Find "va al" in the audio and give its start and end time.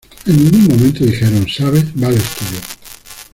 2.01-2.15